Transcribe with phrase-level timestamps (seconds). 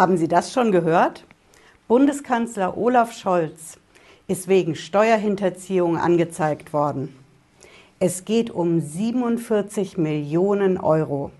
[0.00, 1.26] Haben Sie das schon gehört?
[1.86, 3.76] Bundeskanzler Olaf Scholz
[4.28, 7.14] ist wegen Steuerhinterziehung angezeigt worden.
[7.98, 11.32] Es geht um 47 Millionen Euro.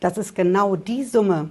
[0.00, 1.50] Das ist genau die Summe,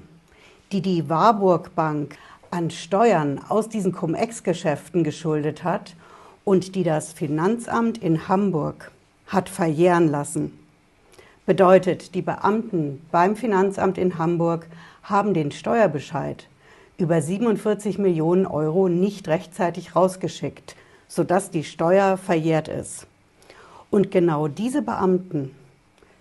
[0.73, 2.17] die die Warburg Bank
[2.51, 5.95] an Steuern aus diesen Cum-Ex-Geschäften geschuldet hat
[6.43, 8.91] und die das Finanzamt in Hamburg
[9.27, 10.66] hat verjähren lassen.
[11.47, 14.67] Bedeutet, die Beamten beim Finanzamt in Hamburg
[15.01, 16.45] haben den Steuerbescheid
[16.97, 20.75] über 47 Millionen Euro nicht rechtzeitig rausgeschickt,
[21.07, 23.07] sodass die Steuer verjährt ist.
[23.89, 25.55] Und genau diese Beamten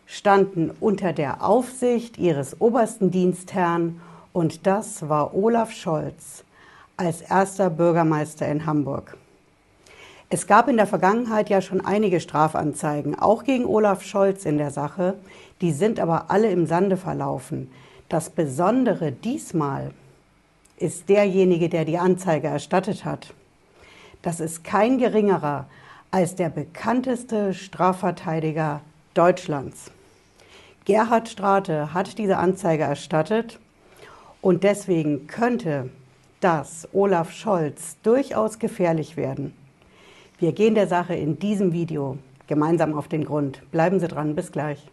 [0.07, 4.01] standen unter der Aufsicht ihres obersten Dienstherrn
[4.33, 6.45] und das war Olaf Scholz
[6.97, 9.17] als erster Bürgermeister in Hamburg.
[10.29, 14.73] Es gab in der Vergangenheit ja schon einige Strafanzeigen, auch gegen Olaf Scholz in der
[14.73, 15.15] Sache,
[15.61, 17.71] die sind aber alle im Sande verlaufen.
[18.09, 19.93] Das Besondere diesmal
[20.79, 23.35] ist derjenige, der die Anzeige erstattet hat.
[24.23, 25.67] Das ist kein geringerer
[26.11, 28.81] als der bekannteste Strafverteidiger
[29.15, 29.93] Deutschlands.
[30.85, 33.61] Gerhard Strate hat diese Anzeige erstattet
[34.41, 35.91] und deswegen könnte
[36.41, 39.55] das Olaf Scholz durchaus gefährlich werden.
[40.39, 43.63] Wir gehen der Sache in diesem Video gemeinsam auf den Grund.
[43.71, 44.87] Bleiben Sie dran, bis gleich.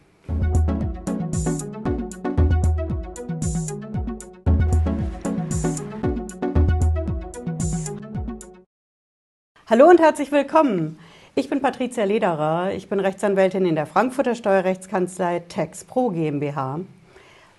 [9.70, 10.98] Hallo und herzlich willkommen.
[11.36, 12.74] Ich bin Patricia Lederer.
[12.74, 16.80] Ich bin Rechtsanwältin in der Frankfurter Steuerrechtskanzlei Tax Pro GmbH.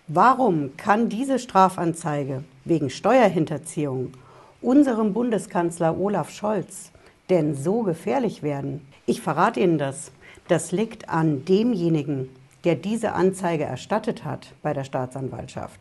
[0.09, 4.15] Warum kann diese Strafanzeige wegen Steuerhinterziehung
[4.63, 6.91] unserem Bundeskanzler Olaf Scholz
[7.30, 8.86] denn so gefährlich werden?
[9.06, 10.12] Ich verrate Ihnen das.
[10.48, 12.28] Das liegt an demjenigen,
[12.64, 15.80] der diese Anzeige erstattet hat bei der Staatsanwaltschaft.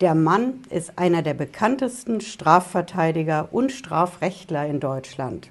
[0.00, 5.50] Der Mann ist einer der bekanntesten Strafverteidiger und Strafrechtler in Deutschland.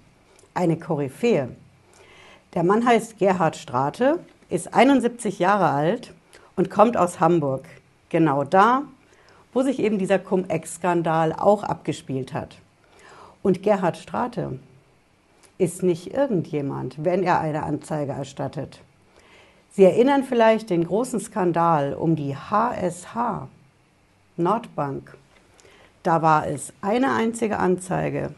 [0.54, 1.50] Eine Koryphäe.
[2.54, 4.20] Der Mann heißt Gerhard Strate,
[4.50, 6.14] ist 71 Jahre alt
[6.56, 7.66] und kommt aus Hamburg.
[8.10, 8.84] Genau da,
[9.52, 12.58] wo sich eben dieser Cum-Ex-Skandal auch abgespielt hat.
[13.42, 14.60] Und Gerhard Strate
[15.58, 18.82] ist nicht irgendjemand, wenn er eine Anzeige erstattet.
[19.72, 23.48] Sie erinnern vielleicht den großen Skandal um die HSH,
[24.38, 25.18] Nordbank.
[26.04, 28.34] Da war es eine einzige Anzeige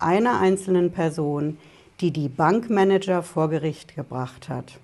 [0.00, 1.58] einer einzelnen Person,
[2.00, 4.78] die die Bankmanager vor Gericht gebracht hat.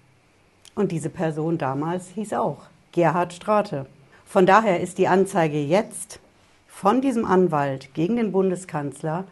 [0.75, 2.59] Und diese Person damals hieß auch
[2.93, 3.87] Gerhard Strate.
[4.27, 6.21] Von daher ist die Anzeige jetzt
[6.69, 9.25] von diesem Anwalt gegen den Bundeskanzler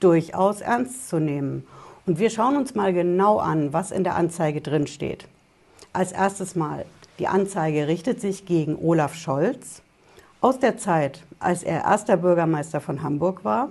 [0.00, 1.66] durchaus ernst zu nehmen.
[2.10, 5.28] Und wir schauen uns mal genau an, was in der Anzeige drin steht.
[5.92, 6.84] Als erstes Mal,
[7.20, 9.80] die Anzeige richtet sich gegen Olaf Scholz,
[10.40, 13.68] aus der Zeit, als er erster Bürgermeister von Hamburg war,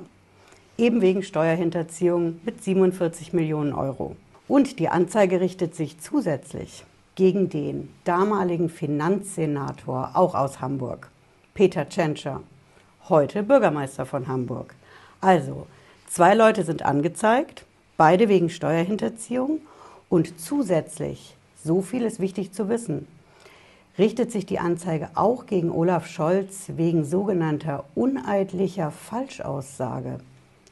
[0.78, 4.16] eben wegen Steuerhinterziehung mit 47 Millionen Euro.
[4.48, 6.86] Und die Anzeige richtet sich zusätzlich
[7.16, 11.10] gegen den damaligen Finanzsenator, auch aus Hamburg,
[11.54, 12.42] Peter Tschentscher,
[13.10, 14.76] heute Bürgermeister von Hamburg.
[15.20, 15.68] Also,
[16.08, 17.66] zwei Leute sind angezeigt,
[18.00, 19.60] beide wegen Steuerhinterziehung
[20.08, 23.06] und zusätzlich, so viel ist wichtig zu wissen,
[23.98, 30.20] richtet sich die Anzeige auch gegen Olaf Scholz wegen sogenannter uneidlicher Falschaussage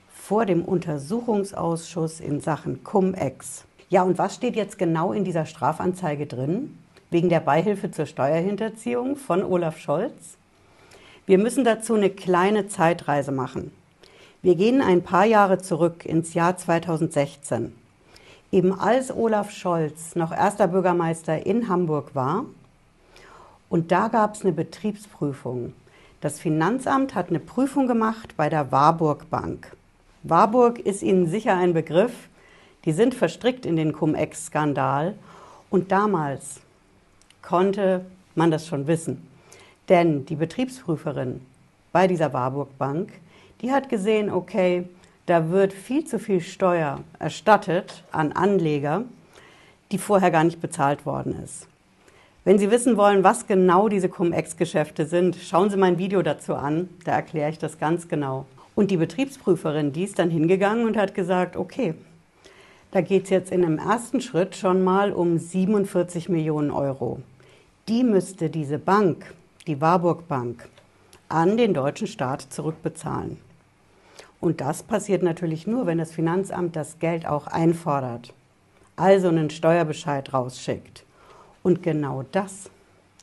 [0.10, 3.66] vor dem Untersuchungsausschuss in Sachen Cum-Ex.
[3.90, 6.78] Ja, und was steht jetzt genau in dieser Strafanzeige drin?
[7.10, 10.38] Wegen der Beihilfe zur Steuerhinterziehung von Olaf Scholz?
[11.26, 13.74] Wir müssen dazu eine kleine Zeitreise machen.
[14.48, 17.76] Wir gehen ein paar Jahre zurück ins Jahr 2016.
[18.50, 22.46] Eben als Olaf Scholz noch erster Bürgermeister in Hamburg war,
[23.68, 25.74] und da gab es eine Betriebsprüfung.
[26.22, 29.76] Das Finanzamt hat eine Prüfung gemacht bei der Warburg Bank.
[30.24, 32.30] Warburg ist Ihnen sicher ein Begriff.
[32.86, 35.16] Die sind verstrickt in den Cum-Ex-Skandal.
[35.70, 36.62] Und damals
[37.42, 38.06] konnte
[38.36, 39.28] man das schon wissen.
[39.90, 41.42] Denn die Betriebsprüferin
[41.92, 43.12] bei dieser Warburg Bank,
[43.62, 44.88] die hat gesehen, okay,
[45.26, 49.04] da wird viel zu viel Steuer erstattet an Anleger,
[49.92, 51.68] die vorher gar nicht bezahlt worden ist.
[52.46, 56.88] Wenn Sie wissen wollen, was genau diese Cum-Ex-Geschäfte sind, schauen Sie mein Video dazu an.
[57.04, 58.46] Da erkläre ich das ganz genau.
[58.74, 61.94] Und die Betriebsprüferin, die ist dann hingegangen und hat gesagt, okay,
[62.92, 67.20] da geht es jetzt in einem ersten Schritt schon mal um 47 Millionen Euro.
[67.90, 69.34] Die müsste diese Bank,
[69.68, 70.70] die Warburg Bank,
[71.28, 73.38] an den deutschen Staat zurückbezahlen.
[74.40, 78.34] Und das passiert natürlich nur, wenn das Finanzamt das Geld auch einfordert,
[78.96, 81.04] also einen Steuerbescheid rausschickt.
[81.64, 82.70] Und genau das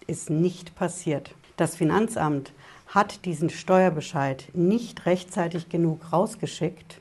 [0.07, 1.35] ist nicht passiert.
[1.57, 2.53] Das Finanzamt
[2.89, 7.01] hat diesen Steuerbescheid nicht rechtzeitig genug rausgeschickt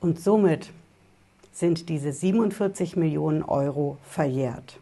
[0.00, 0.70] und somit
[1.52, 4.78] sind diese 47 Millionen Euro verjährt.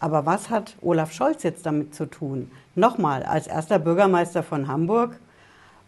[0.00, 2.50] Aber was hat Olaf Scholz jetzt damit zu tun?
[2.74, 5.18] Nochmal, als erster Bürgermeister von Hamburg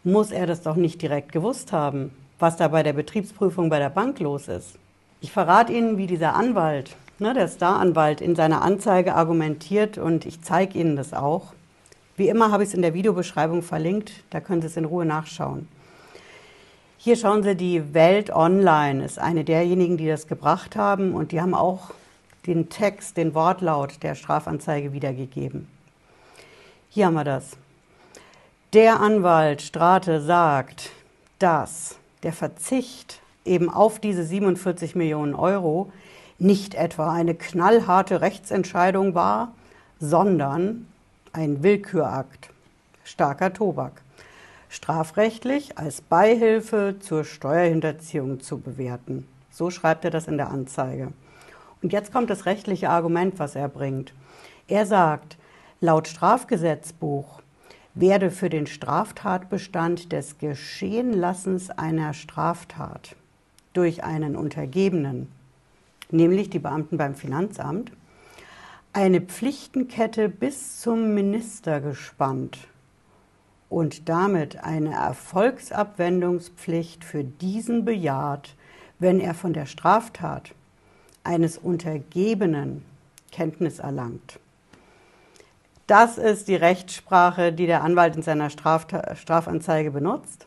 [0.04, 3.88] muss er das doch nicht direkt gewusst haben, was da bei der Betriebsprüfung bei der
[3.88, 4.78] Bank los ist.
[5.20, 10.42] Ich verrate Ihnen, wie dieser Anwalt, ne, der Staranwalt, in seiner Anzeige argumentiert und ich
[10.42, 11.54] zeige Ihnen das auch.
[12.16, 15.06] Wie immer habe ich es in der Videobeschreibung verlinkt, da können Sie es in Ruhe
[15.06, 15.68] nachschauen.
[16.98, 21.40] Hier schauen Sie, die Welt Online ist eine derjenigen, die das gebracht haben und die
[21.40, 21.92] haben auch
[22.46, 25.66] den Text, den Wortlaut der Strafanzeige wiedergegeben.
[26.90, 27.56] Hier haben wir das.
[28.74, 30.90] Der Anwalt Strate sagt,
[31.38, 31.94] dass
[32.24, 35.92] der Verzicht eben auf diese 47 Millionen Euro
[36.40, 39.52] nicht etwa eine knallharte Rechtsentscheidung war,
[40.00, 40.88] sondern
[41.32, 42.50] ein Willkürakt,
[43.04, 44.02] starker Tobak
[44.68, 49.28] strafrechtlich als Beihilfe zur Steuerhinterziehung zu bewerten.
[49.52, 51.12] So schreibt er das in der Anzeige.
[51.80, 54.12] Und jetzt kommt das rechtliche Argument, was er bringt.
[54.66, 55.36] Er sagt,
[55.80, 57.43] laut Strafgesetzbuch
[57.94, 63.16] werde für den Straftatbestand des Geschehenlassens einer Straftat
[63.72, 65.28] durch einen Untergebenen,
[66.10, 67.92] nämlich die Beamten beim Finanzamt,
[68.92, 72.58] eine Pflichtenkette bis zum Minister gespannt
[73.68, 78.54] und damit eine Erfolgsabwendungspflicht für diesen bejaht,
[78.98, 80.54] wenn er von der Straftat
[81.24, 82.84] eines Untergebenen
[83.32, 84.38] Kenntnis erlangt.
[85.86, 90.46] Das ist die Rechtssprache, die der Anwalt in seiner Strafta Strafanzeige benutzt.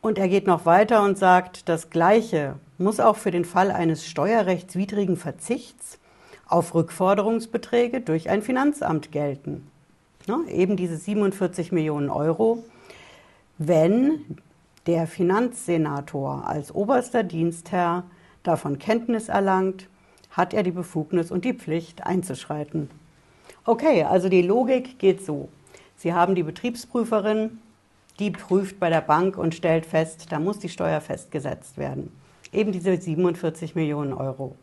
[0.00, 4.06] Und er geht noch weiter und sagt, das Gleiche muss auch für den Fall eines
[4.06, 5.98] steuerrechtswidrigen Verzichts
[6.46, 9.68] auf Rückforderungsbeträge durch ein Finanzamt gelten
[10.28, 12.64] ne, eben diese 47 Millionen Euro,
[13.56, 14.38] wenn
[14.86, 18.04] der Finanzsenator als oberster Dienstherr
[18.42, 19.88] davon Kenntnis erlangt,
[20.30, 22.90] hat er die Befugnis und die Pflicht einzuschreiten.
[23.68, 25.50] Okay, also die Logik geht so.
[25.94, 27.58] Sie haben die Betriebsprüferin,
[28.18, 32.10] die prüft bei der Bank und stellt fest, da muss die Steuer festgesetzt werden.
[32.50, 34.56] Eben diese 47 Millionen Euro.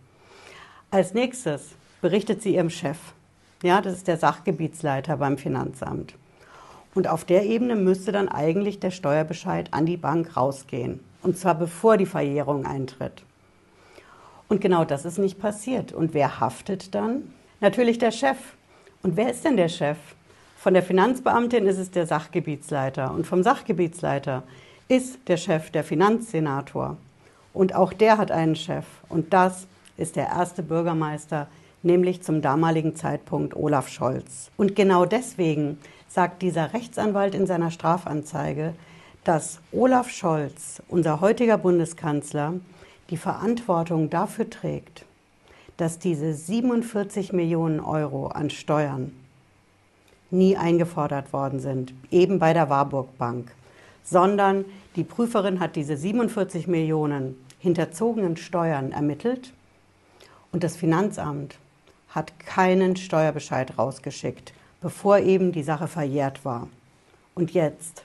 [0.90, 2.98] Als nächstes berichtet sie ihrem Chef.
[3.62, 6.16] Ja, das ist der Sachgebietsleiter beim Finanzamt.
[6.96, 11.00] Und auf der Ebene müsste dann eigentlich der Steuerbescheid an die Bank rausgehen.
[11.22, 13.22] Und zwar bevor die Verjährung eintritt.
[14.50, 15.94] Und genau das ist nicht passiert.
[15.94, 17.32] Und wer haftet dann?
[17.60, 18.38] Natürlich der Chef.
[19.06, 20.00] Und wer ist denn der Chef?
[20.58, 23.12] Von der Finanzbeamtin ist es der Sachgebietsleiter.
[23.12, 24.42] Und vom Sachgebietsleiter
[24.88, 26.98] ist der Chef der Finanzsenator.
[27.54, 28.86] Und auch der hat einen Chef.
[29.08, 31.46] Und das ist der erste Bürgermeister
[31.84, 34.50] nämlich zum damaligen Zeitpunkt Olaf Scholz.
[34.58, 38.74] Und genau deswegen sagt dieser Rechtsanwalt in seiner Strafanzeige,
[39.24, 42.56] dass Olaf Scholz, unser heutiger Bundeskanzler,
[43.12, 45.06] die Verantwortung dafür trägt,
[45.78, 49.12] dass diese 47 Millionen Euro an Steuern
[50.32, 53.52] nie eingefordert worden sind, eben bei der Warburg Bank,
[54.04, 59.54] sondern die Prüferin hat diese 47 Millionen hinterzogenen Steuern ermittelt
[60.52, 61.58] und das Finanzamt
[62.10, 66.70] hat keinen Steuerbescheid rausgeschickt, bevor eben die Sache verjährt war.
[67.34, 68.04] Und jetzt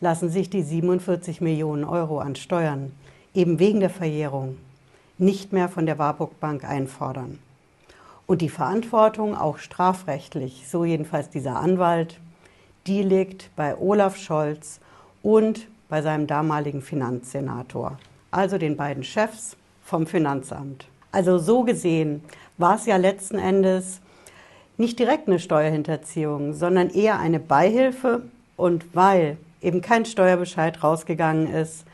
[0.00, 2.92] lassen sich die 47 Millionen Euro an Steuern
[3.34, 4.56] eben wegen der Verjährung
[5.18, 7.38] nicht mehr von der Warburg Bank einfordern.
[8.26, 12.18] Und die Verantwortung, auch strafrechtlich, so jedenfalls dieser Anwalt,
[12.86, 14.80] die liegt bei Olaf Scholz
[15.22, 17.98] und bei seinem damaligen Finanzsenator,
[18.30, 20.86] also den beiden Chefs vom Finanzamt.
[21.10, 22.24] Also so gesehen
[22.56, 24.00] war es ja letzten Endes
[24.78, 28.22] nicht direkt eine Steuerhinterziehung, sondern eher eine Beihilfe.
[28.56, 31.84] Und weil eben kein Steuerbescheid rausgegangen ist,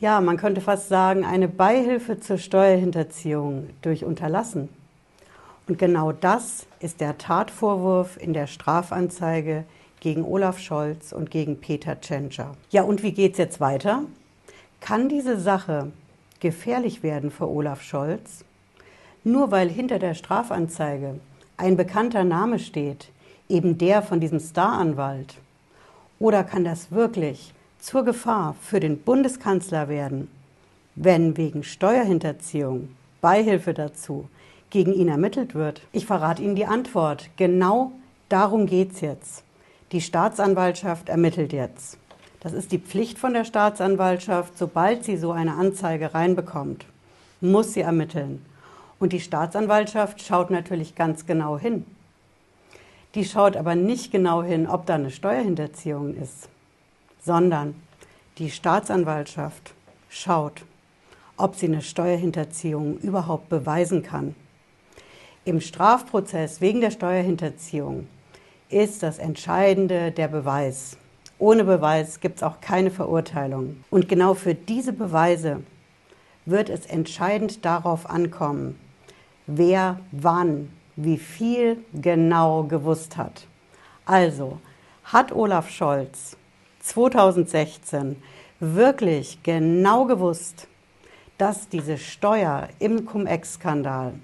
[0.00, 4.68] ja, man könnte fast sagen, eine Beihilfe zur Steuerhinterziehung durch Unterlassen.
[5.66, 9.64] Und genau das ist der Tatvorwurf in der Strafanzeige
[10.00, 12.54] gegen Olaf Scholz und gegen Peter Tschentscher.
[12.70, 14.04] Ja, und wie geht es jetzt weiter?
[14.80, 15.90] Kann diese Sache
[16.38, 18.44] gefährlich werden für Olaf Scholz,
[19.24, 21.18] nur weil hinter der Strafanzeige
[21.56, 23.10] ein bekannter Name steht,
[23.48, 25.34] eben der von diesem Staranwalt?
[26.20, 30.28] Oder kann das wirklich zur Gefahr für den Bundeskanzler werden,
[30.94, 32.88] wenn wegen Steuerhinterziehung,
[33.20, 34.28] Beihilfe dazu,
[34.70, 35.82] gegen ihn ermittelt wird?
[35.92, 37.30] Ich verrate Ihnen die Antwort.
[37.36, 37.92] Genau
[38.28, 39.44] darum geht es jetzt.
[39.92, 41.98] Die Staatsanwaltschaft ermittelt jetzt.
[42.40, 44.56] Das ist die Pflicht von der Staatsanwaltschaft.
[44.56, 46.84] Sobald sie so eine Anzeige reinbekommt,
[47.40, 48.44] muss sie ermitteln.
[49.00, 51.84] Und die Staatsanwaltschaft schaut natürlich ganz genau hin.
[53.14, 56.48] Die schaut aber nicht genau hin, ob da eine Steuerhinterziehung ist,
[57.20, 57.74] sondern
[58.38, 59.74] die Staatsanwaltschaft
[60.08, 60.64] schaut,
[61.36, 64.34] ob sie eine Steuerhinterziehung überhaupt beweisen kann.
[65.44, 68.06] Im Strafprozess wegen der Steuerhinterziehung
[68.68, 70.96] ist das Entscheidende der Beweis.
[71.38, 73.84] Ohne Beweis gibt es auch keine Verurteilung.
[73.90, 75.62] Und genau für diese Beweise
[76.44, 78.78] wird es entscheidend darauf ankommen,
[79.46, 83.46] wer wann wie viel genau gewusst hat.
[84.04, 84.58] Also,
[85.04, 86.36] hat Olaf Scholz
[86.80, 88.16] 2016
[88.60, 90.68] wirklich genau gewusst,
[91.36, 94.14] dass diese Steuer im Cum-Ex-Skandal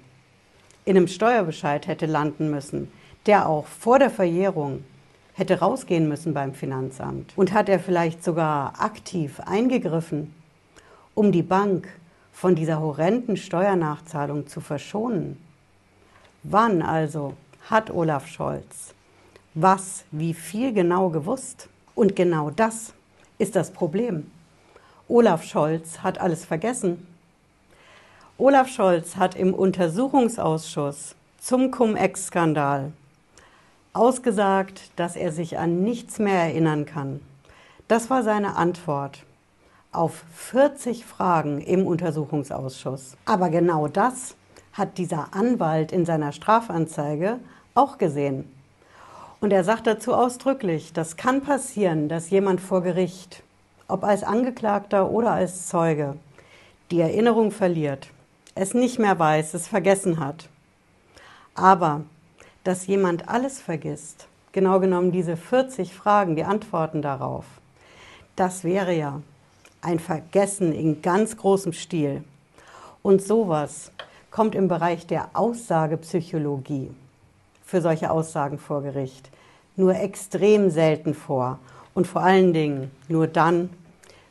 [0.83, 2.91] in einem Steuerbescheid hätte landen müssen,
[3.25, 4.83] der auch vor der Verjährung
[5.33, 7.33] hätte rausgehen müssen beim Finanzamt?
[7.35, 10.33] Und hat er vielleicht sogar aktiv eingegriffen,
[11.13, 11.87] um die Bank
[12.31, 15.37] von dieser horrenden Steuernachzahlung zu verschonen?
[16.43, 17.33] Wann also
[17.69, 18.95] hat Olaf Scholz
[19.55, 21.69] was, wie viel genau gewusst?
[21.95, 22.93] Und genau das
[23.37, 24.29] ist das Problem.
[25.07, 27.07] Olaf Scholz hat alles vergessen.
[28.37, 32.91] Olaf Scholz hat im Untersuchungsausschuss zum Cum-Ex-Skandal
[33.93, 37.21] ausgesagt, dass er sich an nichts mehr erinnern kann.
[37.87, 39.23] Das war seine Antwort
[39.91, 43.15] auf 40 Fragen im Untersuchungsausschuss.
[43.25, 44.35] Aber genau das
[44.73, 47.39] hat dieser Anwalt in seiner Strafanzeige
[47.73, 48.51] auch gesehen.
[49.39, 53.43] Und er sagt dazu ausdrücklich, das kann passieren, dass jemand vor Gericht,
[53.87, 56.15] ob als Angeklagter oder als Zeuge,
[56.91, 58.09] die Erinnerung verliert,
[58.55, 60.49] es nicht mehr weiß, es vergessen hat.
[61.53, 62.01] Aber
[62.63, 67.45] dass jemand alles vergisst, genau genommen diese 40 Fragen, die Antworten darauf,
[68.35, 69.21] das wäre ja
[69.81, 72.23] ein Vergessen in ganz großem Stil.
[73.03, 73.91] Und sowas
[74.31, 76.89] kommt im Bereich der Aussagepsychologie
[77.65, 79.29] für solche Aussagen vor Gericht
[79.75, 81.59] nur extrem selten vor
[81.93, 83.69] und vor allen Dingen nur dann,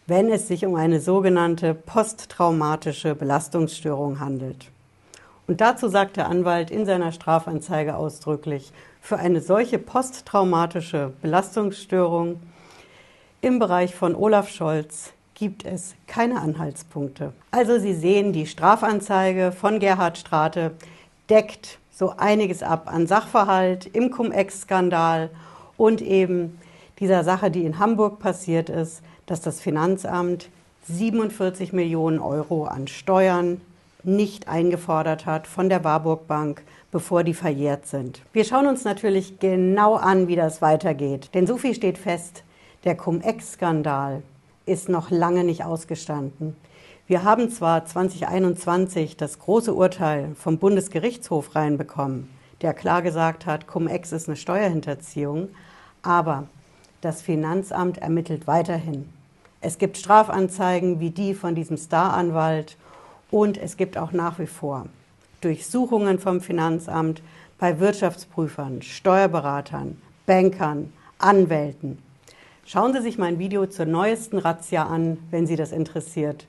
[0.06, 4.70] wenn es sich um eine sogenannte posttraumatische Belastungsstörung handelt.
[5.46, 12.40] Und dazu sagt der Anwalt in seiner Strafanzeige ausdrücklich, für eine solche posttraumatische Belastungsstörung
[13.42, 17.34] im Bereich von Olaf Scholz gibt es keine Anhaltspunkte.
[17.50, 20.72] Also Sie sehen, die Strafanzeige von Gerhard Strate
[21.28, 25.30] deckt so einiges ab an Sachverhalt im Cum-Ex-Skandal
[25.76, 26.58] und eben
[26.98, 30.48] dieser Sache, die in Hamburg passiert ist, dass das Finanzamt
[30.88, 33.60] 47 Millionen Euro an Steuern
[34.02, 38.20] nicht eingefordert hat von der Warburg Bank, bevor die verjährt sind.
[38.32, 41.30] Wir schauen uns natürlich genau an, wie das weitergeht.
[41.32, 42.44] Denn so viel steht fest,
[42.84, 44.22] der Cum-Ex-Skandal
[44.66, 46.54] ist noch lange nicht ausgestanden.
[47.06, 52.30] Wir haben zwar 2021 das große Urteil vom Bundesgerichtshof reinbekommen,
[52.62, 55.48] der klar gesagt hat, Cum-Ex ist eine Steuerhinterziehung,
[56.00, 56.48] aber
[57.02, 59.06] das Finanzamt ermittelt weiterhin.
[59.60, 62.78] Es gibt Strafanzeigen wie die von diesem Staranwalt
[63.30, 64.86] und es gibt auch nach wie vor
[65.42, 67.20] Durchsuchungen vom Finanzamt
[67.58, 71.98] bei Wirtschaftsprüfern, Steuerberatern, Bankern, Anwälten.
[72.64, 76.46] Schauen Sie sich mein Video zur neuesten Razzia an, wenn Sie das interessiert.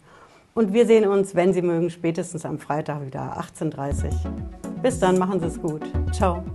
[0.57, 4.11] Und wir sehen uns, wenn Sie mögen, spätestens am Freitag wieder 18.30 Uhr.
[4.81, 5.81] Bis dann, machen Sie es gut.
[6.13, 6.45] Ciao.